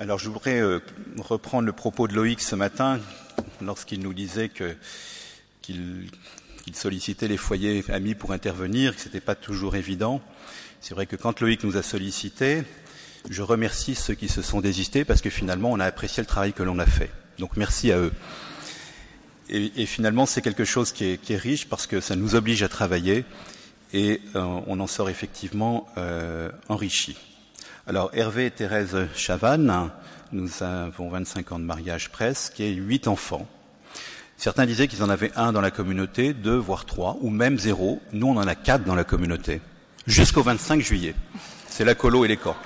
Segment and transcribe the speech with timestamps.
[0.00, 0.78] Alors je voudrais euh,
[1.18, 3.00] reprendre le propos de Loïc ce matin
[3.60, 6.08] lorsqu'il nous disait qu'il,
[6.72, 10.20] sollicitait les foyers amis pour intervenir, que ce n'était pas toujours évident.
[10.80, 12.62] C'est vrai que quand Loïc nous a sollicités,
[13.28, 16.52] je remercie ceux qui se sont désistés parce que finalement on a apprécié le travail
[16.52, 17.10] que l'on a fait.
[17.40, 18.12] Donc merci à eux.
[19.48, 23.24] Et, finalement c'est quelque chose qui est, riche parce que ça nous oblige à travailler
[23.92, 27.16] et euh, on en sort effectivement euh, enrichi.
[27.88, 29.88] Alors Hervé et Thérèse Chavannes,
[30.32, 33.46] nous avons 25 ans de mariage presque et 8 enfants.
[34.36, 38.02] Certains disaient qu'ils en avaient un dans la communauté, deux, voire trois, ou même zéro.
[38.12, 39.62] Nous, on en a quatre dans la communauté,
[40.06, 41.14] jusqu'au 25 juillet.
[41.66, 42.58] C'est la colo et les camps.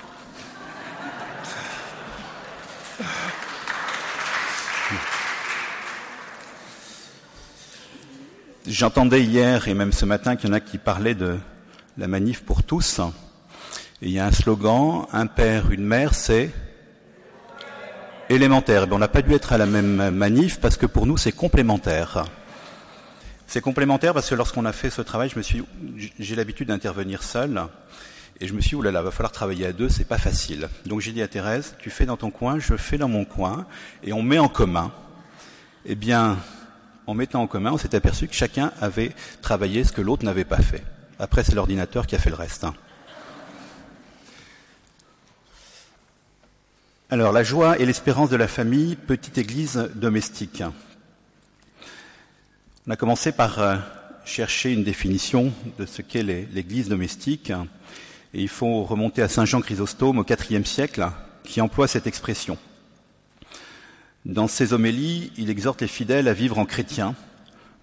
[8.67, 11.37] J'entendais hier et même ce matin qu'il y en a qui parlaient de
[11.97, 12.99] la manif pour tous
[14.03, 16.51] il y a un slogan, un père, une mère, c'est
[18.29, 18.85] élémentaire.
[18.91, 22.25] on n'a pas dû être à la même manif parce que pour nous c'est complémentaire.
[23.47, 25.63] C'est complémentaire parce que lorsqu'on a fait ce travail, je me suis,
[26.19, 27.61] j'ai l'habitude d'intervenir seul.
[28.41, 30.67] Et je me suis dit, oulala, va falloir travailler à deux, c'est pas facile.
[30.85, 33.67] Donc j'ai dit à Thérèse, tu fais dans ton coin, je fais dans mon coin,
[34.03, 34.91] et on met en commun.
[35.85, 36.39] Eh bien,
[37.05, 40.45] en mettant en commun, on s'est aperçu que chacun avait travaillé ce que l'autre n'avait
[40.45, 40.83] pas fait.
[41.19, 42.65] Après, c'est l'ordinateur qui a fait le reste.
[47.13, 50.63] Alors, la joie et l'espérance de la famille, petite église domestique.
[52.87, 53.75] On a commencé par euh,
[54.25, 57.51] chercher une définition de ce qu'est l'église domestique.
[58.33, 61.07] Et il faut remonter à Saint Jean Chrysostome au IVe siècle,
[61.43, 62.57] qui emploie cette expression.
[64.25, 67.13] Dans ses homélies, il exhorte les fidèles à vivre en chrétiens,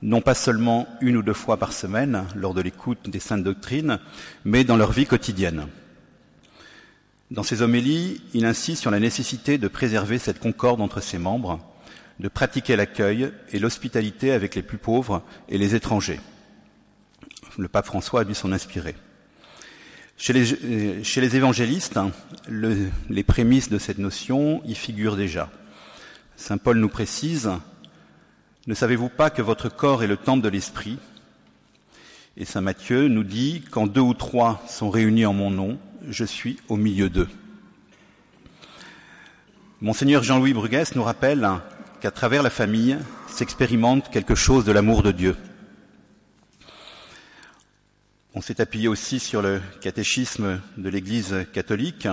[0.03, 4.01] non pas seulement une ou deux fois par semaine lors de l'écoute des saintes doctrines,
[4.45, 5.69] mais dans leur vie quotidienne.
[7.31, 11.61] Dans ses homélies, il insiste sur la nécessité de préserver cette concorde entre ses membres,
[12.19, 16.21] de pratiquer l'accueil et l'hospitalité avec les plus pauvres et les étrangers.
[17.57, 18.97] Le pape François a dû s'en inspirer.
[20.17, 22.01] Chez les, les évangélistes,
[22.49, 25.51] les prémices de cette notion y figurent déjà.
[26.37, 27.51] Saint Paul nous précise
[28.67, 30.99] Ne savez-vous pas que votre corps est le temple de l'Esprit?
[32.37, 35.79] Et Saint Matthieu nous dit Quand deux ou trois sont réunis en mon nom,
[36.09, 37.29] je suis au milieu d'eux.
[39.81, 41.49] Monseigneur Jean-Louis Bruguès nous rappelle
[42.01, 45.37] qu'à travers la famille s'expérimente quelque chose de l'amour de Dieu.
[48.35, 52.09] On s'est appuyé aussi sur le catéchisme de l'Église catholique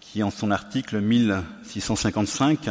[0.00, 2.68] qui, en son article 1655,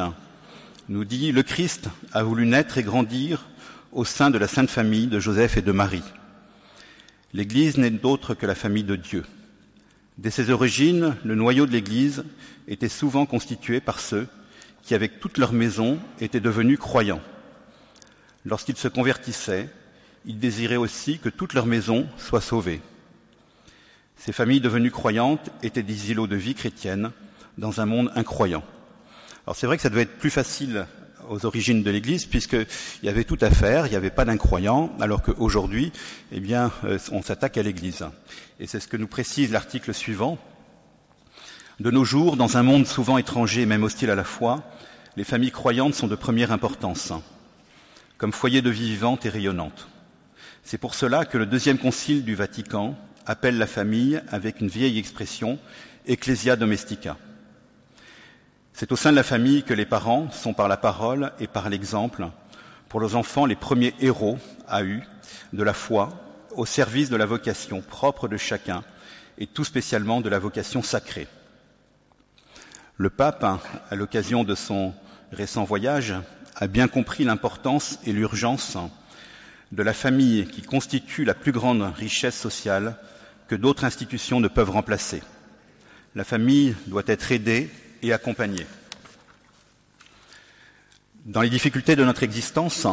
[0.89, 3.47] nous dit Le Christ a voulu naître et grandir
[3.91, 6.03] au sein de la Sainte Famille de Joseph et de Marie.
[7.33, 9.23] L'Église n'est d'autre que la famille de Dieu.
[10.21, 12.23] Dès ses origines, le noyau de l'Église
[12.67, 14.27] était souvent constitué par ceux
[14.83, 17.23] qui, avec toute leur maison, étaient devenus croyants.
[18.45, 19.67] Lorsqu'ils se convertissaient,
[20.25, 22.81] ils désiraient aussi que toute leur maison soit sauvée.
[24.15, 27.09] Ces familles devenues croyantes étaient des îlots de vie chrétienne
[27.57, 28.63] dans un monde incroyant.
[29.47, 30.85] Alors c'est vrai que ça devait être plus facile
[31.31, 32.67] aux origines de l'Église, puisqu'il
[33.03, 35.91] y avait tout à faire, il n'y avait pas d'incroyants, alors qu'aujourd'hui,
[36.31, 38.05] eh bien, euh, on s'attaque à l'Église.
[38.59, 40.37] Et c'est ce que nous précise l'article suivant.
[41.79, 44.61] De nos jours, dans un monde souvent étranger et même hostile à la foi,
[45.15, 47.13] les familles croyantes sont de première importance,
[48.17, 49.87] comme foyer de vie vivante et rayonnante.
[50.63, 54.99] C'est pour cela que le deuxième concile du Vatican appelle la famille avec une vieille
[54.99, 55.57] expression
[56.05, 57.17] Ecclesia domestica.
[58.73, 61.69] C'est au sein de la famille que les parents sont par la parole et par
[61.69, 62.27] l'exemple
[62.89, 64.37] pour leurs enfants les premiers héros
[64.67, 65.03] à eu
[65.53, 66.11] de la foi
[66.55, 68.83] au service de la vocation propre de chacun
[69.37, 71.27] et tout spécialement de la vocation sacrée.
[72.97, 74.93] Le pape, à l'occasion de son
[75.31, 76.13] récent voyage,
[76.55, 78.77] a bien compris l'importance et l'urgence
[79.71, 82.97] de la famille qui constitue la plus grande richesse sociale
[83.47, 85.23] que d'autres institutions ne peuvent remplacer.
[86.13, 87.69] La famille doit être aidée
[88.01, 88.65] et accompagner.
[91.25, 92.87] Dans les difficultés de notre existence,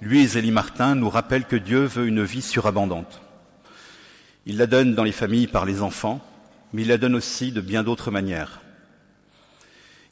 [0.00, 3.20] lui et Zélie Martin nous rappellent que Dieu veut une vie surabondante.
[4.46, 6.20] Il la donne dans les familles par les enfants,
[6.72, 8.60] mais il la donne aussi de bien d'autres manières.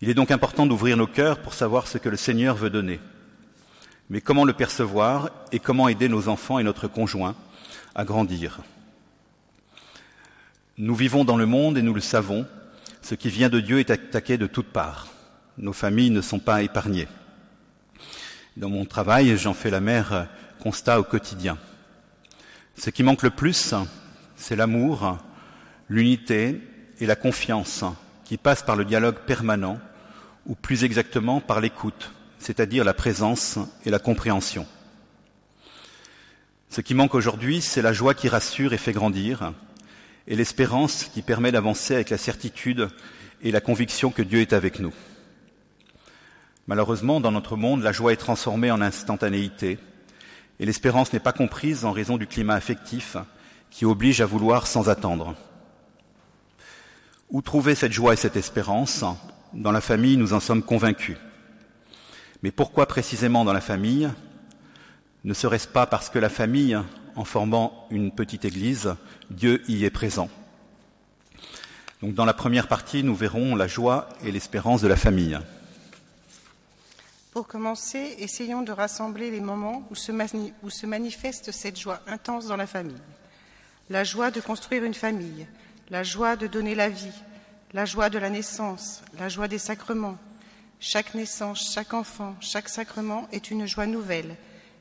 [0.00, 3.00] Il est donc important d'ouvrir nos cœurs pour savoir ce que le Seigneur veut donner.
[4.10, 7.34] Mais comment le percevoir et comment aider nos enfants et notre conjoint
[7.94, 8.60] à grandir?
[10.78, 12.46] Nous vivons dans le monde et nous le savons,
[13.06, 15.06] ce qui vient de Dieu est attaqué de toutes parts.
[15.58, 17.06] Nos familles ne sont pas épargnées.
[18.56, 20.26] Dans mon travail, j'en fais la mère
[20.58, 21.56] constat au quotidien.
[22.76, 23.76] Ce qui manque le plus,
[24.34, 25.18] c'est l'amour,
[25.88, 26.60] l'unité
[26.98, 27.84] et la confiance
[28.24, 29.78] qui passent par le dialogue permanent
[30.44, 32.10] ou plus exactement par l'écoute,
[32.40, 34.66] c'est-à-dire la présence et la compréhension.
[36.70, 39.52] Ce qui manque aujourd'hui, c'est la joie qui rassure et fait grandir,
[40.28, 42.88] et l'espérance qui permet d'avancer avec la certitude
[43.42, 44.92] et la conviction que Dieu est avec nous.
[46.66, 49.78] Malheureusement, dans notre monde, la joie est transformée en instantanéité,
[50.58, 53.16] et l'espérance n'est pas comprise en raison du climat affectif
[53.70, 55.36] qui oblige à vouloir sans attendre.
[57.30, 59.04] Où trouver cette joie et cette espérance?
[59.52, 61.16] Dans la famille, nous en sommes convaincus.
[62.42, 64.10] Mais pourquoi précisément dans la famille?
[65.24, 66.78] Ne serait-ce pas parce que la famille,
[67.16, 68.94] en formant une petite église,
[69.30, 70.28] Dieu y est présent
[72.02, 75.38] Donc dans la première partie, nous verrons la joie et l'espérance de la famille.
[77.32, 80.12] Pour commencer, essayons de rassembler les moments où se,
[80.62, 82.96] où se manifeste cette joie intense dans la famille.
[83.90, 85.46] La joie de construire une famille,
[85.90, 87.12] la joie de donner la vie,
[87.72, 90.16] la joie de la naissance, la joie des sacrements.
[90.80, 94.36] Chaque naissance, chaque enfant, chaque sacrement est une joie nouvelle,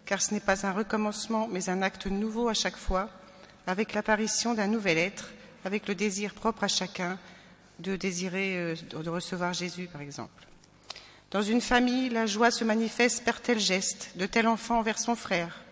[0.05, 3.09] car ce n'est pas un recommencement, mais un acte nouveau à chaque fois,
[3.67, 5.29] avec l'apparition d'un nouvel être,
[5.63, 7.17] avec le désir propre à chacun
[7.79, 10.47] de désirer euh, de recevoir Jésus, par exemple.
[11.31, 15.15] Dans une famille, la joie se manifeste par tel geste, de tel enfant envers son
[15.15, 15.65] frère,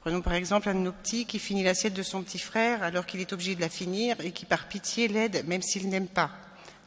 [0.00, 3.04] Prenons par exemple un de nos petits qui finit l'assiette de son petit frère alors
[3.04, 6.30] qu'il est obligé de la finir et qui par pitié l'aide même s'il n'aime pas.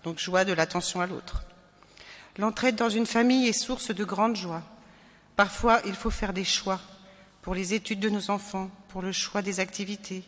[0.03, 1.43] Donc joie de l'attention à l'autre.
[2.39, 4.63] L'entraide dans une famille est source de grande joie.
[5.35, 6.79] Parfois, il faut faire des choix
[7.41, 10.23] pour les études de nos enfants, pour le choix des activités.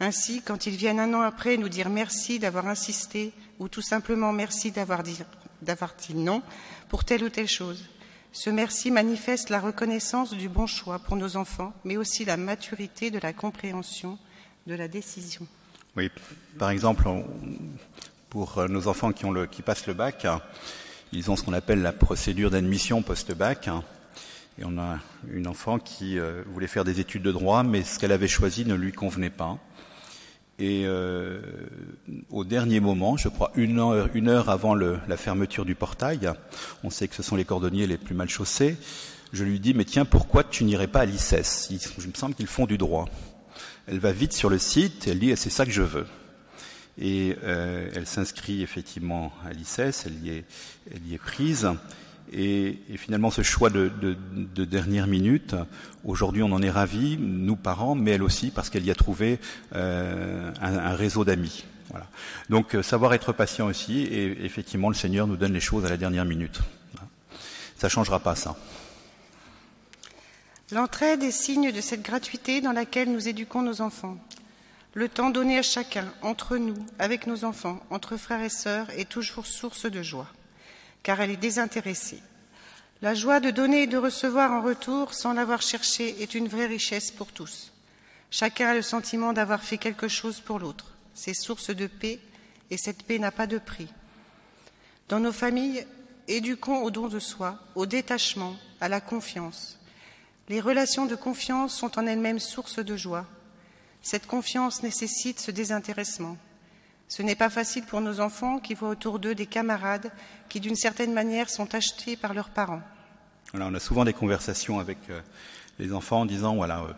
[0.00, 4.32] Ainsi, quand ils viennent un an après nous dire merci d'avoir insisté ou tout simplement
[4.32, 6.42] merci d'avoir dit, non
[6.88, 7.84] pour telle ou telle chose,
[8.32, 13.10] ce merci manifeste la reconnaissance du bon choix pour nos enfants, mais aussi la maturité
[13.10, 14.18] de la compréhension
[14.66, 15.46] de la décision.
[15.96, 16.10] Oui,
[16.58, 17.04] par exemple,
[18.30, 20.26] pour euh, nos enfants qui, passent le bac,
[21.12, 23.68] ils ont ce qu'on appelle la procédure d'admission post-bac.
[24.58, 24.98] Et on a
[25.30, 28.64] une enfant qui euh, voulait faire des études de droit, mais ce qu'elle avait choisi
[28.64, 29.58] ne lui convenait pas.
[30.58, 31.40] Et euh,
[32.30, 36.30] au dernier moment, je crois une heure, avant la fermeture du portail,
[36.84, 38.76] on sait que ce sont les cordonniers les plus mal chaussés,
[39.32, 41.70] je lui dis, mais tiens, pourquoi tu n'irais pas à l'ICES?
[41.70, 43.08] Il me semble qu'ils font du droit.
[43.86, 46.06] Elle va vite sur le site, elle dit, c'est ça que je veux.
[46.98, 51.66] Et euh, elle s'inscrit effectivement à l'ICES, elle y est prise.
[52.32, 53.88] Et, finalement, ce choix de,
[54.64, 55.54] dernière minute,
[56.04, 59.38] aujourd'hui, on en est ravis, nous parents, mais elle aussi, parce qu'elle y a trouvé
[59.74, 61.64] euh, un, réseau d'amis.
[62.48, 65.90] Donc, euh, savoir être patient aussi, et effectivement, le Seigneur nous donne les choses à
[65.90, 66.60] la dernière minute.
[67.76, 68.56] Ça ne changera pas ça.
[70.70, 74.16] L'entraide est signe de cette gratuité dans laquelle nous éduquons nos enfants.
[74.94, 79.08] Le temps donné à chacun, entre nous, avec nos enfants, entre frères et sœurs, est
[79.08, 80.28] toujours source de joie
[81.02, 82.22] car elle est désintéressée.
[83.02, 86.66] La joie de donner et de recevoir en retour sans l'avoir cherché est une vraie
[86.66, 87.72] richesse pour tous.
[88.30, 90.94] Chacun a le sentiment d'avoir fait quelque chose pour l'autre.
[91.14, 92.20] C'est source de paix
[92.70, 93.88] et cette paix n'a pas de prix.
[95.08, 95.86] Dans nos familles,
[96.28, 99.78] éduquons au don de soi, au détachement, à la confiance.
[100.48, 103.26] Les relations de confiance sont en elles-mêmes source de joie.
[104.00, 106.36] Cette confiance nécessite ce désintéressement.
[107.14, 110.10] Ce n'est pas facile pour nos enfants qui voient autour d'eux des camarades
[110.48, 112.80] qui, d'une certaine manière, sont achetés par leurs parents.
[113.52, 115.20] on a souvent des conversations avec euh,
[115.78, 116.92] les enfants en disant voilà, euh,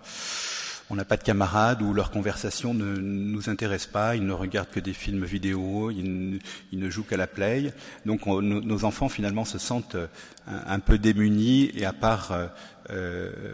[0.89, 4.71] on n'a pas de camarades ou leur conversation ne nous intéresse pas, ils ne regardent
[4.71, 6.39] que des films vidéo, ils
[6.71, 7.75] ne, jouent qu'à la play.
[8.07, 10.07] Donc nos enfants finalement se sentent euh,
[10.47, 12.33] un, peu démunis et à part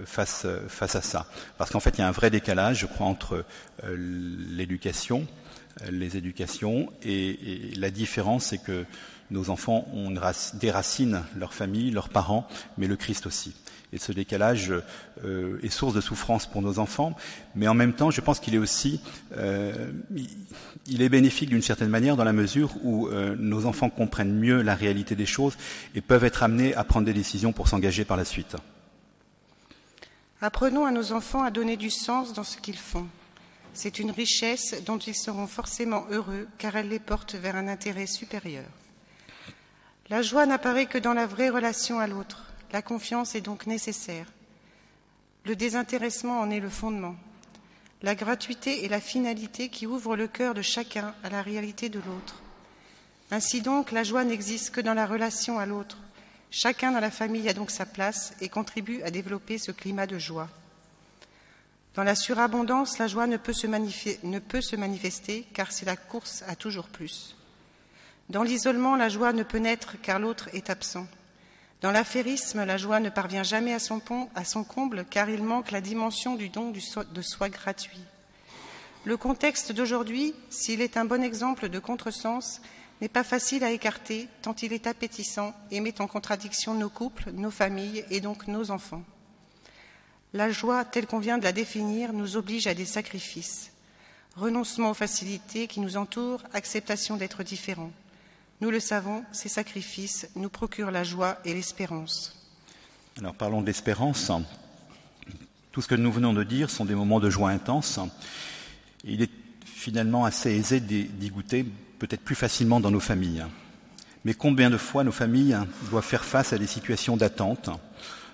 [0.05, 1.25] face, face à ça.
[1.57, 3.47] Parce qu'en fait, il y a un vrai décalage, je crois, entre
[3.83, 5.27] l'éducation
[5.91, 6.91] les éducations.
[7.03, 8.85] Et, la différence, c'est que
[9.31, 10.13] nos enfants ont
[10.55, 12.47] déracinent leur famille, leurs parents,
[12.79, 13.55] mais le Christ aussi.
[13.93, 14.73] Et ce décalage
[15.25, 17.17] euh, est source de souffrance pour nos enfants,
[17.57, 19.01] mais en même temps, je pense qu'il est aussi,
[19.37, 19.91] euh,
[20.87, 24.63] il est bénéfique d'une certaine manière dans la mesure où euh, nos enfants comprennent mieux
[24.63, 25.57] la réalité des choses
[25.97, 28.57] et peuvent être amenés à prendre des décisions pour s'engager par la suite.
[30.41, 33.07] Apprenons à nos enfants à donner du sens dans ce qu'ils font.
[33.83, 38.07] C'est une richesse dont ils seront forcément heureux car elle les porte vers un intérêt
[38.07, 38.67] supérieur.
[40.11, 42.45] La joie n'apparaît que dans la vraie relation à l'autre.
[42.73, 44.27] La confiance est donc nécessaire.
[45.47, 47.17] Le désintéressement en est le fondement.
[48.03, 52.01] La gratuité est la finalité qui ouvre le cœur de chacun à la réalité de
[52.01, 52.43] l'autre.
[53.31, 55.97] Ainsi donc, la joie n'existe que dans la relation à l'autre.
[56.51, 60.19] Chacun dans la famille a donc sa place et contribue à développer ce climat de
[60.19, 60.51] joie.
[61.95, 66.89] Dans la surabondance, la joie ne peut se, manifester car c'est la course à toujours
[66.89, 67.37] plus.
[68.29, 71.07] Dans l'isolement, la joie ne peut naître car l'autre est absent.
[71.81, 75.43] Dans l'affairisme, la joie ne parvient jamais à son, pont, à son comble car il
[75.43, 78.05] manque la dimension du don de soi gratuit.
[79.05, 82.61] Le contexte d'aujourd'hui, s'il est un bon exemple de contresens,
[83.01, 87.31] n'est pas facile à écarter tant il est appétissant et met en contradiction nos couples,
[87.33, 89.03] nos familles et donc nos enfants.
[90.33, 93.73] La joie, telle qu'on vient de la définir, nous oblige à des sacrifices.
[94.37, 97.91] Renoncement aux facilités qui nous entourent, acceptation d'être différents.
[98.61, 102.37] Nous le savons, ces sacrifices nous procurent la joie et l'espérance.
[103.19, 104.31] Alors parlons de l'espérance.
[105.73, 107.99] Tout ce que nous venons de dire sont des moments de joie intense.
[109.03, 109.31] Il est
[109.65, 111.65] finalement assez aisé d'y goûter,
[111.99, 113.45] peut-être plus facilement dans nos familles.
[114.25, 115.59] Mais combien de fois nos familles
[115.91, 117.71] doivent faire face à des situations d'attente,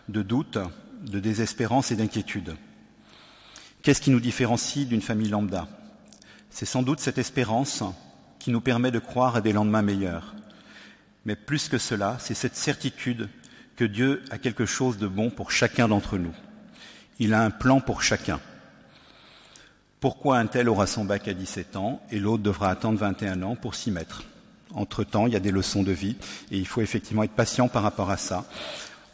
[0.08, 0.58] de doute,
[1.02, 2.56] de désespérance et d'inquiétude.
[3.82, 5.68] Qu'est-ce qui nous différencie d'une famille lambda?
[6.50, 7.84] C'est sans doute cette espérance
[8.38, 10.34] qui nous permet de croire à des lendemains meilleurs.
[11.24, 13.28] Mais plus que cela, c'est cette certitude
[13.76, 16.34] que Dieu a quelque chose de bon pour chacun d'entre nous.
[17.18, 18.40] Il a un plan pour chacun.
[20.00, 23.56] Pourquoi un tel aura son bac à 17 ans et l'autre devra attendre 21 ans
[23.56, 24.24] pour s'y mettre?
[24.74, 26.16] Entre-temps, il y a des leçons de vie
[26.50, 28.44] et il faut effectivement être patient par rapport à ça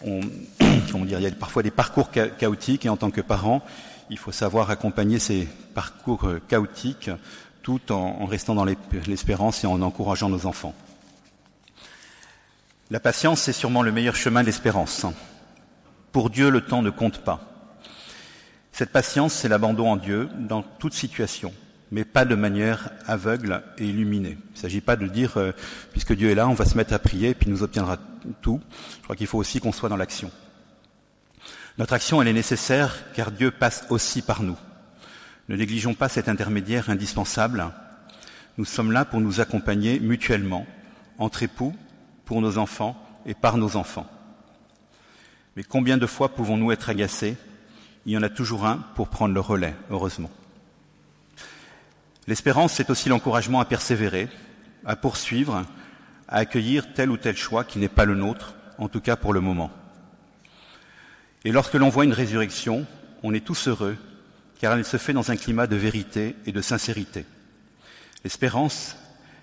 [0.04, 0.20] on,
[1.04, 3.62] il y a parfois des parcours chaotiques et en tant que parent,
[4.10, 7.10] il faut savoir accompagner ces parcours euh, chaotiques
[7.62, 10.74] tout en, restant dans l'espérance et en encourageant nos enfants.
[12.90, 15.06] La patience, c'est sûrement le meilleur chemin de l'espérance.
[16.10, 17.40] Pour Dieu, le temps ne compte pas.
[18.72, 21.54] Cette patience, c'est l'abandon en Dieu dans toute situation
[21.92, 24.38] mais pas de manière aveugle et illuminée.
[24.40, 25.52] Il ne s'agit pas de dire, euh,
[25.90, 27.98] puisque Dieu est là, on va se mettre à prier et puis nous obtiendra
[28.40, 28.62] tout.
[28.96, 30.30] Je crois qu'il faut aussi qu'on soit dans l'action.
[31.76, 34.56] Notre action, elle est nécessaire car Dieu passe aussi par nous.
[35.50, 37.70] Ne négligeons pas cet intermédiaire indispensable.
[38.56, 40.66] Nous sommes là pour nous accompagner mutuellement,
[41.18, 41.76] entre époux,
[42.24, 42.96] pour nos enfants
[43.26, 44.06] et par nos enfants.
[45.56, 47.36] Mais combien de fois pouvons-nous être agacés?
[48.06, 50.30] Il y en a toujours un pour prendre le relais, heureusement.
[52.28, 54.28] L'espérance, c'est aussi l'encouragement à persévérer,
[54.84, 55.64] à poursuivre,
[56.28, 59.32] à accueillir tel ou tel choix qui n'est pas le nôtre, en tout cas pour
[59.32, 59.70] le moment.
[61.44, 62.86] Et lorsque l'on voit une résurrection,
[63.22, 63.96] on est tous heureux,
[64.60, 67.26] car elle se fait dans un climat de vérité et de sincérité.
[68.22, 68.96] L'espérance,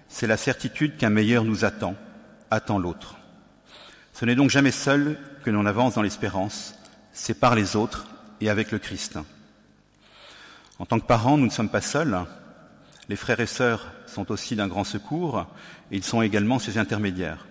[0.07, 1.95] c'est la certitude qu'un meilleur nous attend,
[2.49, 3.17] attend l'autre.
[4.13, 6.75] Ce n'est donc jamais seul que l'on avance dans l'espérance,
[7.11, 8.07] c'est par les autres
[8.39, 9.19] et avec le Christ.
[10.79, 12.17] En tant que parents, nous ne sommes pas seuls,
[13.09, 15.47] les frères et sœurs sont aussi d'un grand secours
[15.91, 17.47] et ils sont également ces intermédiaires.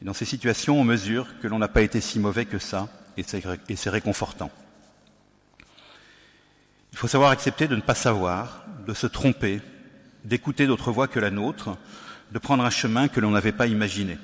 [0.00, 3.76] Dans ces situations, on mesure que l'on n'a pas été si mauvais que ça et
[3.76, 4.50] c'est réconfortant.
[6.92, 9.60] Il faut savoir accepter de ne pas savoir, de se tromper,
[10.24, 11.76] d'écouter d'autres voix que la nôtre,
[12.32, 14.18] de prendre un chemin que l'on n'avait pas imaginé.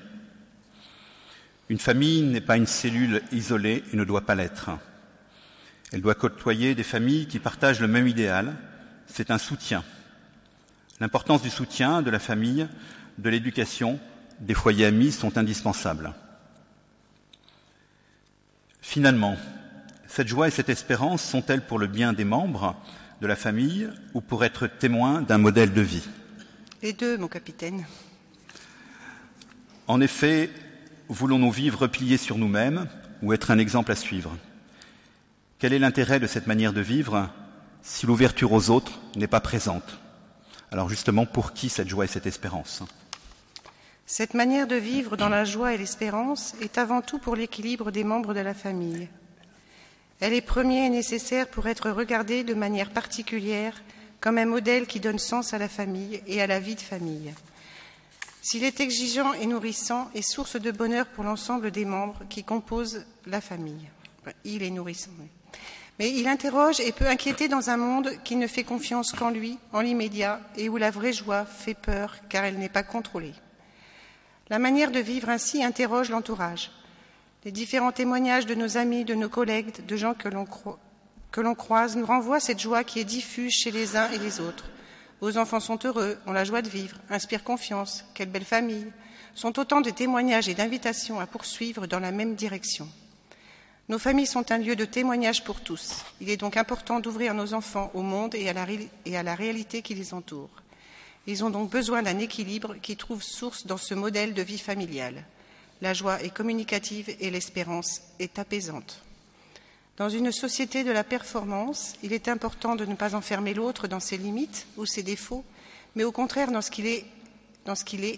[1.68, 4.70] Une famille n'est pas une cellule isolée et ne doit pas l'être.
[5.92, 8.56] Elle doit côtoyer des familles qui partagent le même idéal.
[9.06, 9.84] C'est un soutien,
[11.00, 12.66] L'importance du soutien, de la famille,
[13.18, 13.98] de l'éducation,
[14.40, 16.14] des foyers amis sont indispensables.
[18.80, 19.36] Finalement,
[20.06, 22.76] cette joie et cette espérance sont-elles pour le bien des membres
[23.20, 26.08] de la famille ou pour être témoins d'un modèle de vie?
[26.82, 27.84] Les deux, mon capitaine.
[29.88, 30.50] En effet,
[31.08, 32.86] voulons-nous vivre repliés sur nous-mêmes
[33.22, 34.36] ou être un exemple à suivre?
[35.58, 37.30] Quel est l'intérêt de cette manière de vivre
[37.82, 39.98] si l'ouverture aux autres n'est pas présente?
[40.70, 42.82] Alors justement, pour qui cette joie et cette espérance?
[44.06, 48.04] Cette manière de vivre dans la joie et l'espérance est avant tout pour l'équilibre des
[48.04, 49.08] membres de la famille.
[50.20, 53.82] Elle est première et nécessaire pour être regardée de manière particulière
[54.20, 57.34] comme un modèle qui donne sens à la famille et à la vie de famille.
[58.42, 63.04] S'il est exigeant et nourrissant et source de bonheur pour l'ensemble des membres qui composent
[63.26, 63.88] la famille.
[64.44, 65.10] il est nourrissant.
[65.98, 69.58] Mais il interroge et peut inquiéter dans un monde qui ne fait confiance qu'en lui,
[69.72, 73.34] en l'immédiat, et où la vraie joie fait peur car elle n'est pas contrôlée.
[74.48, 76.70] La manière de vivre ainsi interroge l'entourage.
[77.44, 80.28] Les différents témoignages de nos amis, de nos collègues, de gens que
[81.40, 84.70] l'on croise nous renvoient cette joie qui est diffuse chez les uns et les autres.
[85.20, 88.92] Vos enfants sont heureux, ont la joie de vivre, inspirent confiance, quelle belle famille,
[89.34, 92.88] sont autant de témoignages et d'invitations à poursuivre dans la même direction.
[93.88, 96.04] Nos familles sont un lieu de témoignage pour tous.
[96.20, 100.12] Il est donc important d'ouvrir nos enfants au monde et à, la, réalité qui les
[100.12, 100.50] entoure.
[101.28, 105.24] Ils ont donc besoin d'un équilibre qui trouve source dans ce modèle de vie familiale.
[105.82, 109.02] La joie est communicative et l'espérance est apaisante.
[109.98, 114.00] Dans une société de la performance, il est important de ne pas enfermer l'autre dans
[114.00, 115.44] ses limites ou ses défauts,
[115.94, 117.04] mais au contraire dans ce qu'il est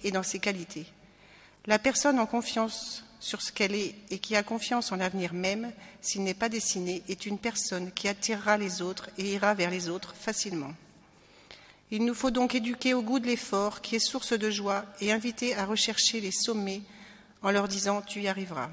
[0.05, 0.87] et dans ses qualités.
[1.67, 5.73] La personne en confiance sur ce qu'elle est et qui a confiance en l'avenir même,
[6.01, 9.89] s'il n'est pas dessiné, est une personne qui attirera les autres et ira vers les
[9.89, 10.73] autres facilement.
[11.91, 15.13] Il nous faut donc éduquer au goût de l'effort qui est source de joie et
[15.13, 16.83] inviter à rechercher les sommets
[17.43, 18.69] en leur disant tu y arriveras.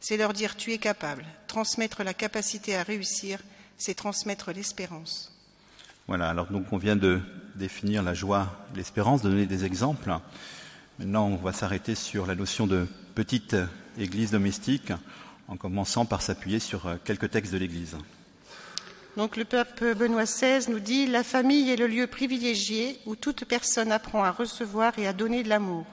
[0.00, 1.24] C'est leur dire tu es capable.
[1.46, 3.40] Transmettre la capacité à réussir,
[3.76, 5.32] c'est transmettre l'espérance.
[6.08, 7.20] Voilà, alors donc on vient de
[7.54, 10.12] définir la joie, l'espérance, de donner des exemples.
[11.00, 13.56] Maintenant, on va s'arrêter sur la notion de petite
[13.98, 14.92] église domestique,
[15.48, 17.96] en commençant par s'appuyer sur euh, quelques textes de l'Église.
[19.16, 23.46] Donc le pape Benoît XVI nous dit La famille est le lieu privilégié où toute
[23.46, 25.86] personne apprend à recevoir et à donner de l'amour.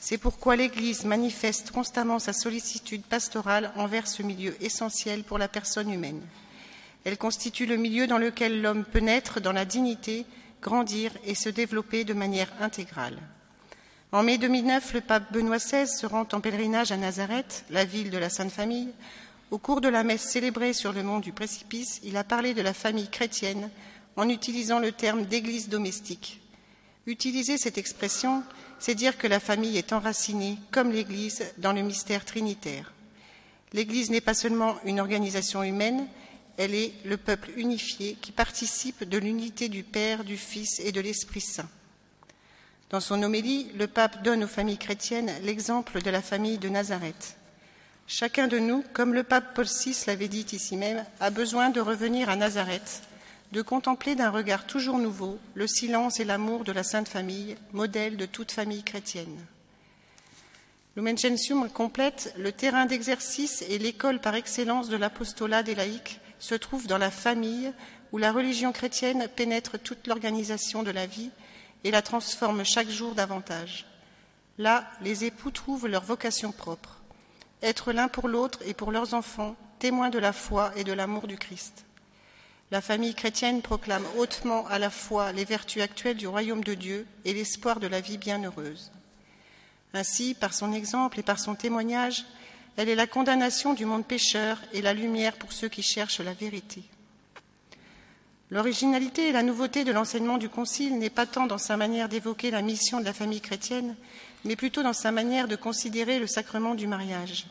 [0.00, 5.92] C'est pourquoi l'Église manifeste constamment sa sollicitude pastorale envers ce milieu essentiel pour la personne
[5.92, 6.22] humaine.
[7.04, 10.26] Elle constitue le milieu dans lequel l'homme peut naître dans la dignité,
[10.60, 13.20] grandir et se développer de manière intégrale.
[14.12, 18.10] En mai 2009, le pape Benoît XVI se rend en pèlerinage à Nazareth, la ville
[18.10, 18.88] de la Sainte Famille.
[19.52, 22.60] Au cours de la messe célébrée sur le mont du précipice, il a parlé de
[22.60, 23.70] la famille chrétienne
[24.16, 26.40] en utilisant le terme d'église domestique.
[27.06, 28.42] Utiliser cette expression,
[28.80, 32.92] c'est dire que la famille est enracinée, comme l'Église, dans le mystère trinitaire.
[33.72, 36.08] L'Église n'est pas seulement une organisation humaine,
[36.56, 41.00] elle est le peuple unifié qui participe de l'unité du Père, du Fils et de
[41.00, 41.68] l'Esprit Saint.
[42.90, 47.36] Dans son homélie, le pape donne aux familles chrétiennes l'exemple de la famille de Nazareth.
[48.08, 51.80] Chacun de nous, comme le pape Paul VI l'avait dit ici même, a besoin de
[51.80, 53.02] revenir à Nazareth,
[53.52, 58.16] de contempler d'un regard toujours nouveau le silence et l'amour de la Sainte Famille, modèle
[58.16, 59.38] de toute famille chrétienne.
[60.96, 66.56] Lumen Gentium complète le terrain d'exercice et l'école par excellence de l'apostolat des laïcs se
[66.56, 67.72] trouve dans la famille
[68.10, 71.30] où la religion chrétienne pénètre toute l'organisation de la vie
[71.84, 73.86] et la transforme chaque jour davantage.
[74.58, 77.00] Là, les époux trouvent leur vocation propre,
[77.62, 81.26] être l'un pour l'autre et pour leurs enfants témoins de la foi et de l'amour
[81.26, 81.84] du Christ.
[82.70, 87.06] La famille chrétienne proclame hautement à la fois les vertus actuelles du royaume de Dieu
[87.24, 88.92] et l'espoir de la vie bienheureuse.
[89.92, 92.24] Ainsi, par son exemple et par son témoignage,
[92.76, 96.32] elle est la condamnation du monde pécheur et la lumière pour ceux qui cherchent la
[96.32, 96.84] vérité.
[98.50, 102.50] L'originalité et la nouveauté de l'enseignement du Concile n'est pas tant dans sa manière d'évoquer
[102.50, 103.94] la mission de la famille chrétienne,
[104.44, 107.46] mais plutôt dans sa manière de considérer le sacrement du mariage.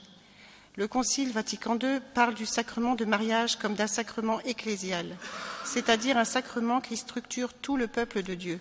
[0.75, 5.15] Le Concile Vatican II parle du sacrement de mariage comme d'un sacrement ecclésial,
[5.63, 8.59] c'est-à-dire un sacrement qui structure tout le peuple de Dieu.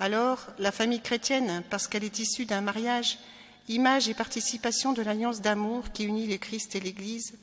[0.00, 3.18] Alors, la famille chrétienne, parce qu'elle est issue d'un mariage,
[3.68, 7.34] image et participation de l'alliance d'amour qui unit le Christ et l'Église,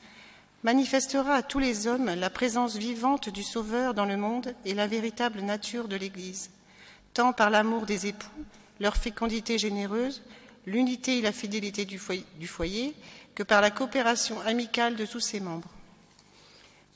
[0.66, 4.88] manifestera à tous les hommes la présence vivante du Sauveur dans le monde et la
[4.88, 6.50] véritable nature de l'Église,
[7.14, 8.44] tant par l'amour des époux,
[8.80, 10.24] leur fécondité généreuse,
[10.66, 12.00] l'unité et la fidélité du
[12.48, 12.96] foyer,
[13.36, 15.70] que par la coopération amicale de tous ses membres.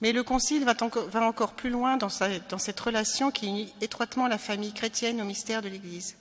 [0.02, 0.74] Mais le Concile va
[1.24, 5.70] encore, plus loin dans, cette relation qui unit étroitement la famille chrétienne au mystère de
[5.70, 6.16] l'Église.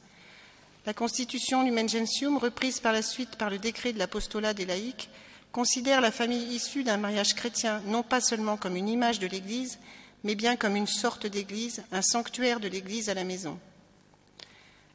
[0.85, 5.09] La constitution Lumen Gentium, reprise par la suite par le décret de l'apostolat des laïcs,
[5.53, 9.79] considère la famille issue d'un mariage chrétien non pas seulement comme une image de l'Église,
[10.25, 13.59] mais bien comme une sorte d'Église, un sanctuaire de l'Église à la maison.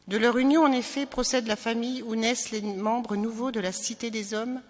[0.08, 3.72] De leur union, en effet, procède la famille où naissent les membres nouveaux de la
[3.72, 4.62] cité des hommes,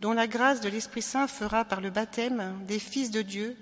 [0.00, 3.56] dont la grâce de l'Esprit Saint fera par le baptême des fils de Dieu,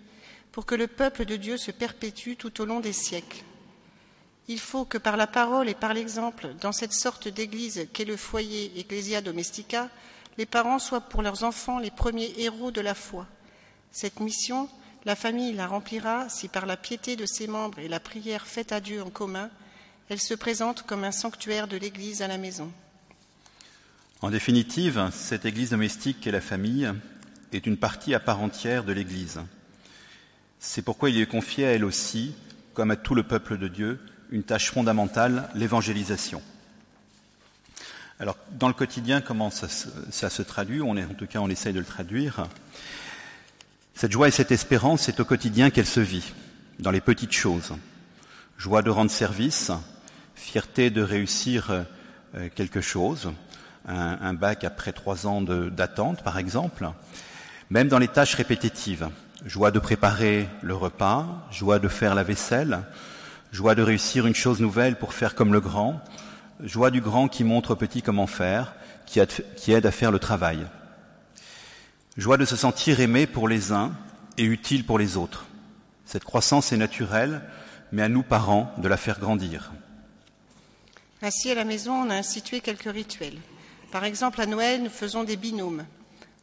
[0.53, 3.43] pour que le peuple de Dieu se perpétue tout au long des siècles.
[4.47, 8.19] Il faut que par la parole et par l'exemple, dans cette sorte d'église qu'est le
[8.19, 9.89] foyer Ecclesia Domestica,
[10.39, 13.27] les parents soient pour leurs enfants les premiers héros de la foi.
[13.93, 14.69] Cette mission,
[15.05, 18.73] la famille la remplira si par la piété de ses membres et la prière faite
[18.73, 19.51] à Dieu en commun,
[20.09, 22.71] elle se présente comme un sanctuaire de l'Église à la maison.
[24.21, 26.91] En définitive, cette Église domestique qu'est la famille
[27.53, 29.41] est une partie à part entière de l'Église.
[30.59, 32.35] C'est pourquoi il est confié à elle aussi,
[32.73, 36.43] comme à tout le peuple de Dieu, une tâche fondamentale, l'évangélisation.
[38.21, 40.81] Alors, dans le quotidien, comment ça, se traduit?
[40.81, 42.47] On est, En tout cas, on essaye de le traduire.
[43.95, 46.33] Cette joie et cette espérance, c'est au quotidien qu'elle se vit,
[46.79, 47.73] dans les petites choses.
[48.57, 49.73] Joie de rendre service,
[50.37, 51.71] fierté de réussir
[52.37, 53.33] euh, quelque chose,
[53.89, 56.89] un, un bac après trois ans d'attente, par exemple,
[57.69, 59.09] même dans les tâches répétitives.
[59.45, 62.83] Joie de préparer le repas, joie de faire la vaisselle,
[63.51, 66.01] joie de réussir une chose nouvelle pour faire comme le grand,
[66.61, 68.75] joie du grand qui montre au petit comment faire,
[69.07, 70.67] qui aide à faire le travail.
[72.17, 73.93] Joie de se sentir aimé pour les uns
[74.39, 75.47] et utile pour les autres.
[76.05, 77.43] Cette croissance est naturelle,
[77.93, 79.73] mais à nous, parents, de la faire grandir.
[81.23, 83.39] Ainsi, à la maison, on a institué quelques rituels.
[83.91, 85.85] Par exemple, à Noël, nous faisons des binômes.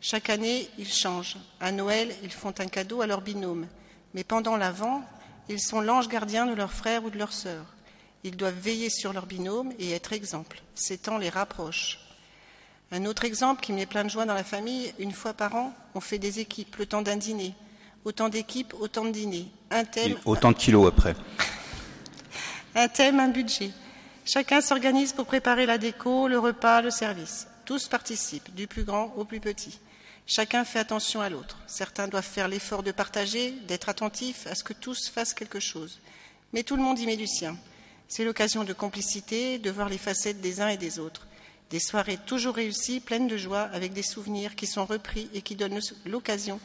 [0.02, 1.38] Chaque année, ils changent.
[1.60, 3.68] À Noël, ils font un cadeau à leur binôme.
[4.14, 5.04] Mais pendant l'Avent,
[5.50, 7.66] ils sont l'ange gardien de leur frère ou de leur sœur.
[8.24, 10.62] Ils doivent veiller sur leur binôme et être exemple.
[10.76, 12.00] Ces temps les rapproche.
[12.92, 15.74] Un autre exemple qui met plein de joie dans la famille, une fois par an,
[15.96, 17.54] on fait des équipes, le temps d'un dîner.
[18.04, 19.48] Autant d'équipes, autant de dîners.
[19.70, 20.18] Un thème.
[20.26, 21.16] autant de kilos après.
[22.76, 23.72] un thème, un budget.
[24.26, 27.48] Chacun s'organise pour préparer la déco, le repas, le service.
[27.66, 29.80] Tous participent, du plus grand au plus petit.
[30.28, 31.58] Chacun fait attention à l'autre.
[31.68, 36.00] Certains doivent faire l'effort de partager, d'être attentifs à ce que tous fassent quelque chose.
[36.54, 37.56] Mais tout le monde y met du sien.
[38.12, 41.28] C'est l'occasion de complicité, de voir les facettes des uns et des autres.
[41.70, 45.56] Des soirées toujours réussies, pleines de joie, avec des souvenirs qui sont repris et qui
[45.56, 46.60] donnent l'occasion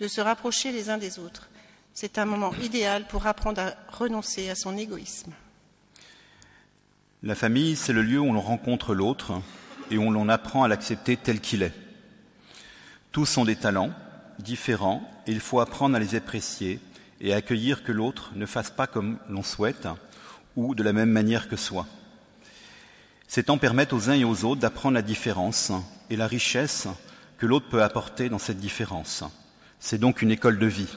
[0.00, 1.50] de se rapprocher les uns des autres.
[1.92, 5.32] C'est un moment idéal pour apprendre à renoncer à son égoïsme.
[7.22, 9.42] La famille, c'est le lieu où l'on rencontre l'autre
[9.90, 11.74] et où l'on apprend à l'accepter tel qu'il est.
[13.12, 13.92] Tous sont des talents
[14.38, 16.80] différents et il faut apprendre à les apprécier
[17.20, 19.86] et à accueillir que l'autre ne fasse pas comme l'on souhaite
[20.56, 21.86] ou de la même manière que soi.
[23.28, 25.72] Ces temps permettent aux uns et aux autres d'apprendre la différence
[26.10, 26.88] et la richesse
[27.38, 29.24] que l'autre peut apporter dans cette différence.
[29.78, 30.88] C'est donc une école de vie.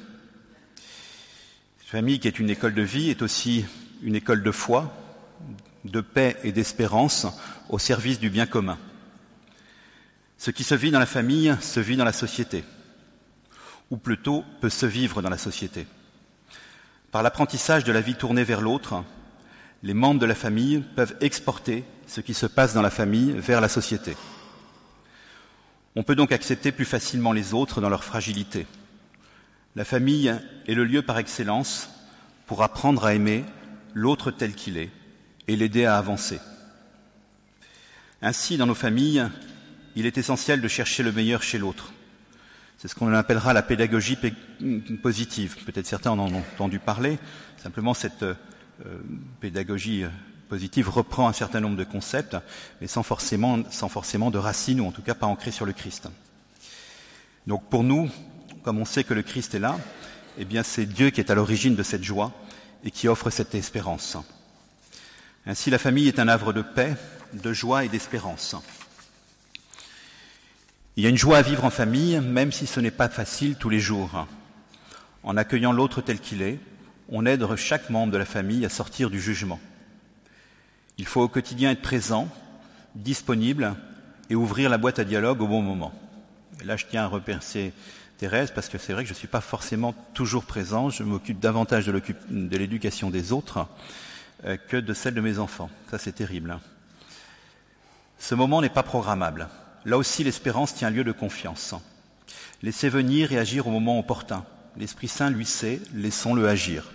[1.80, 3.66] Cette famille qui est une école de vie est aussi
[4.02, 4.94] une école de foi,
[5.86, 7.28] de paix et d'espérance
[7.70, 8.78] au service du bien commun.
[10.38, 12.64] Ce qui se vit dans la famille se vit dans la société,
[13.90, 15.86] ou plutôt peut se vivre dans la société.
[17.12, 19.04] Par l'apprentissage de la vie tournée vers l'autre,
[19.84, 23.62] les membres de la famille peuvent exporter ce qui se passe dans la famille vers
[23.62, 24.16] la société.
[25.96, 28.68] On peut donc accepter plus facilement les autres dans leur fragilité.
[29.76, 30.34] La famille
[30.68, 31.90] est le lieu par excellence
[32.46, 33.46] pour apprendre à aimer
[33.94, 34.90] l'autre tel qu'il est
[35.48, 36.40] et l'aider à avancer.
[38.22, 39.28] Ainsi, dans nos familles,
[39.96, 41.94] il est essentiel de chercher le meilleur chez l'autre.
[42.78, 44.18] C'est ce qu'on appellera la pédagogie
[45.02, 45.58] positive.
[45.66, 47.20] Peut-être certains en ont entendu parler.
[47.58, 48.36] Simplement, cette euh,
[49.40, 50.10] pédagogie euh,
[50.50, 52.36] positive reprend un certain nombre de concepts,
[52.82, 55.74] mais sans forcément, sans forcément de racines, ou en tout cas pas ancrés sur le
[55.74, 56.08] Christ.
[57.48, 58.10] Donc pour nous,
[58.64, 59.80] comme on sait que le Christ est là,
[60.38, 62.32] eh bien c'est Dieu qui est à l'origine de cette joie
[62.84, 64.18] et qui offre cette espérance.
[65.46, 66.96] Ainsi la famille est un havre de paix,
[67.34, 68.56] de joie et d'espérance.
[70.96, 73.56] Il y a une joie à vivre en famille, même si ce n'est pas facile
[73.56, 74.28] tous les jours.
[75.24, 76.60] En accueillant l'autre tel qu'il est,
[77.12, 79.60] on aide chaque membre de la famille à sortir du jugement.
[80.98, 82.28] Il faut au quotidien être présent,
[82.96, 83.76] disponible
[84.30, 85.94] et ouvrir la boîte à dialogue au bon moment.
[86.62, 87.74] Et là, je tiens à remercier
[88.18, 90.90] Thérèse parce que c'est vrai que je ne suis pas forcément toujours présent.
[90.90, 93.66] Je m'occupe davantage de l'éducation des autres
[94.46, 95.70] euh, que de celle de mes enfants.
[95.90, 96.52] Ça, c'est terrible.
[96.52, 96.60] Hein.
[98.20, 99.48] Ce moment n'est pas programmable.
[99.86, 101.74] Là aussi, l'espérance tient lieu de confiance.
[102.62, 104.44] Laissez venir et agir au moment opportun.
[104.76, 106.92] L'Esprit Saint, lui, sait, laissons-le agir.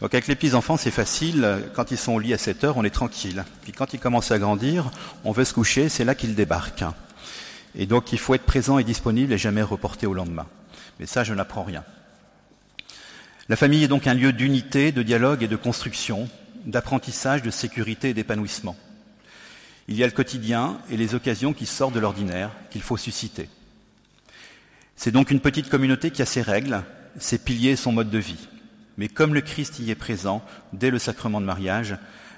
[0.00, 1.62] Donc avec les petits enfants, c'est facile.
[1.74, 3.44] Quand ils sont au lit à 7 heures, on est tranquille.
[3.62, 4.90] Puis quand ils commencent à grandir,
[5.24, 6.84] on veut se coucher, c'est là qu'ils débarquent.
[7.74, 10.46] Et donc il faut être présent et disponible et jamais reporter au lendemain.
[10.98, 11.84] Mais ça, je n'apprends rien.
[13.48, 16.28] La famille est donc un lieu d'unité, de dialogue et de construction,
[16.66, 18.76] d'apprentissage, de sécurité et d'épanouissement.
[19.88, 23.48] Il y a le quotidien et les occasions qui sortent de l'ordinaire qu'il faut susciter.
[24.94, 26.82] C'est donc une petite communauté qui a ses règles,
[27.18, 28.48] ses piliers son mode de vie.
[29.00, 31.96] Mais comme le Christ y est présent dès le sacrement de mariage,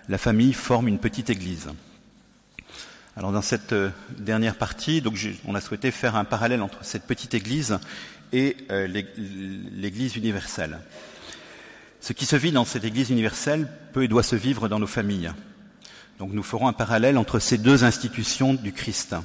[0.09, 1.71] la famille forme une petite église.
[3.17, 7.03] Alors dans cette euh, dernière partie, donc on a souhaité faire un parallèle entre cette
[7.03, 7.81] petite église
[8.33, 10.79] et euh, l'église universelle.
[12.01, 14.87] Ce qui se vit dans cette église universelle peut et doit se vivre dans nos
[14.87, 15.33] familles.
[16.21, 19.17] Donc nous ferons un parallèle entre ces deux institutions du Christ.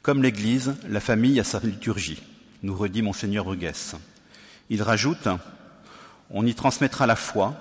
[0.00, 2.22] Comme l'église, la famille a sa liturgie,
[2.62, 3.94] nous redit monseigneur Bruguès.
[4.70, 5.28] Il rajoute
[6.30, 7.54] on y transmettra la foi,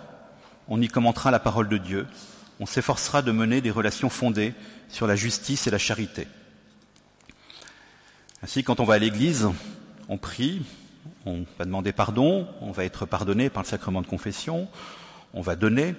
[0.68, 2.08] on y commentera la parole de Dieu,
[2.60, 4.54] on s'efforcera de mener des relations fondées
[4.90, 6.28] sur la justice et la charité.
[8.44, 9.50] Ainsi, quand on va à l'église,
[10.08, 10.62] on prie,
[11.26, 14.68] on va demander pardon, on va être pardonné par le sacrement de confession,
[15.34, 15.96] on va donner,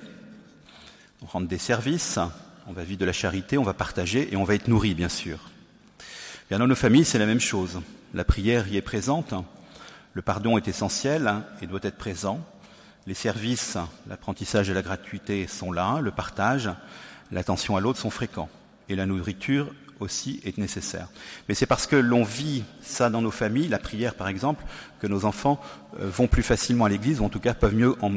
[1.23, 2.19] on rendre des services,
[2.67, 5.09] on va vivre de la charité, on va partager et on va être nourri, bien
[5.09, 5.39] sûr.
[6.49, 7.81] Bien, dans nos familles, c'est la même chose.
[8.15, 9.35] La prière y est présente,
[10.15, 12.41] le pardon est essentiel et doit être présent.
[13.07, 16.71] Les services, l'apprentissage et la gratuité sont là, le partage,
[17.33, 18.49] l'attention à l'autre sont fréquents.
[18.89, 21.09] Et la nourriture aussi est nécessaire.
[21.49, 24.65] Mais c'est parce que l'on vit ça dans nos familles, la prière par exemple,
[24.99, 25.61] que nos enfants
[26.01, 28.13] euh, vont plus facilement à l'église, ou en tout cas peuvent mieux en,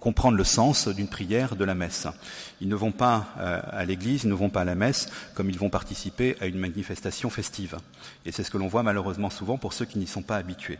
[0.00, 2.06] comprendre le sens d'une prière, de la messe.
[2.60, 5.50] Ils ne vont pas euh, à l'église, ils ne vont pas à la messe, comme
[5.50, 7.76] ils vont participer à une manifestation festive.
[8.26, 10.78] Et c'est ce que l'on voit malheureusement souvent pour ceux qui n'y sont pas habitués.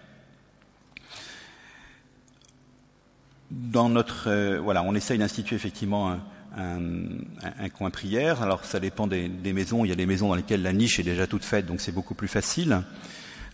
[3.51, 6.19] Dans notre, euh, voilà, on essaye d'instituer effectivement un,
[6.57, 8.43] un, coin prière.
[8.43, 9.85] Alors ça dépend des, maisons.
[9.85, 11.93] Il y a des maisons dans lesquelles la niche est déjà toute faite, donc c'est
[11.93, 12.83] beaucoup plus facile.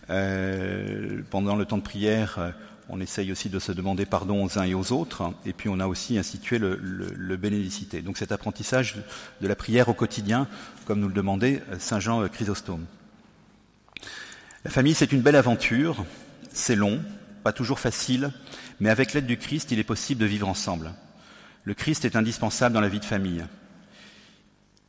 [0.09, 2.51] Euh, pendant le temps de prière, euh,
[2.89, 5.33] on essaye aussi de se demander pardon aux uns et aux autres.
[5.45, 8.01] Et puis on a aussi institué le, le, bénédicité.
[8.01, 8.97] Donc cet apprentissage
[9.41, 10.47] de la prière au quotidien,
[10.85, 12.85] comme nous le demandait euh, Saint Jean Chrysostome.
[14.63, 16.05] La famille, c'est une belle aventure.
[16.51, 17.01] C'est long,
[17.43, 18.31] pas toujours facile,
[18.79, 20.93] mais avec l'aide du Christ, il est possible de vivre ensemble.
[21.63, 23.43] Le Christ est indispensable dans la vie de famille.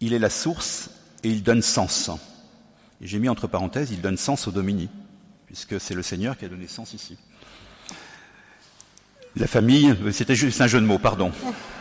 [0.00, 0.90] Il est la source
[1.22, 2.10] et il donne sens.
[3.00, 4.88] J'ai mis entre parenthèses, il donne sens au Domini,
[5.46, 7.16] puisque c'est le Seigneur qui a donné sens ici.
[9.36, 11.30] La famille, euh, c'était juste un jeu de mots, pardon.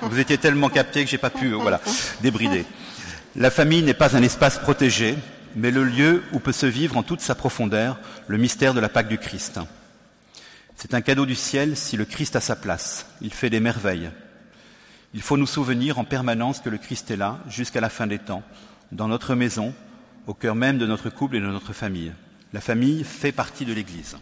[0.02, 1.80] Vous étiez tellement capté que j'ai pas pu, euh, voilà,
[2.22, 2.66] débrider.
[3.38, 5.16] La famille n'est pas un espace protégé,
[5.56, 8.90] mais le lieu où peut se vivre en toute sa profondeur le mystère de la
[8.90, 9.60] Pâque du Christ.
[10.76, 13.08] C'est un cadeau du ciel si le Christ a sa place.
[13.22, 14.12] Il fait des merveilles.
[15.14, 18.20] Il faut nous souvenir en permanence que le Christ est là jusqu'à la fin des
[18.20, 18.44] temps,
[18.92, 19.74] dans notre maison,
[20.28, 22.12] au cœur même de notre couple et de notre famille.
[22.52, 24.18] La famille fait partie de l'Église.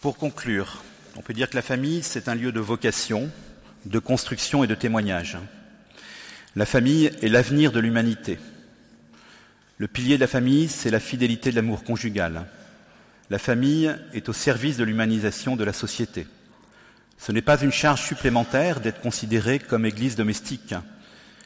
[0.00, 0.82] Pour conclure,
[1.16, 3.30] on peut dire que la famille, c'est un lieu de vocation,
[3.86, 5.38] de construction et de témoignage.
[6.56, 8.38] La famille est l'avenir de l'humanité.
[9.78, 12.46] Le pilier de la famille, c'est la fidélité de l'amour conjugal.
[13.32, 16.26] La famille est au service de l'humanisation de la société.
[17.16, 20.74] Ce n'est pas une charge supplémentaire d'être considéré comme Église domestique.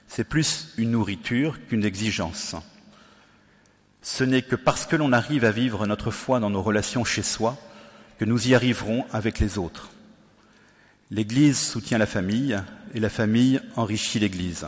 [0.09, 2.57] C'est plus une nourriture qu'une exigence.
[4.03, 7.23] Ce n'est que parce que l'on arrive à vivre notre foi dans nos relations chez
[7.23, 7.57] soi
[8.19, 9.91] que nous y arriverons avec les autres.
[11.13, 12.61] L'Église soutient la famille
[12.95, 14.67] et la famille enrichit l'Église.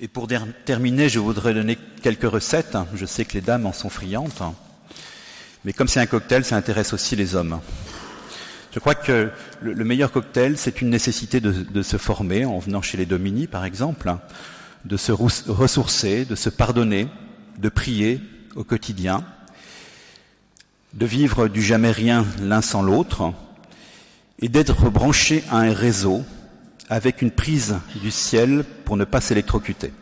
[0.00, 0.28] Et pour
[0.64, 2.78] terminer, je voudrais donner quelques recettes.
[2.94, 4.54] Je sais que les dames en sont friandes.
[5.64, 7.60] Mais comme c'est un cocktail, ça intéresse aussi les hommes.
[8.72, 12.96] Je crois que le, meilleur cocktail, c'est une nécessité de, se former en venant chez
[12.98, 14.14] les Domini, par exemple,
[14.84, 17.08] de se ressourcer, de se pardonner,
[17.58, 18.20] de prier
[18.54, 19.24] au quotidien,
[20.94, 23.32] de vivre du jamais rien l'un sans l'autre,
[24.40, 26.24] et d'être branché à un réseau
[26.88, 29.92] avec une prise du ciel pour ne pas s'électrocuter.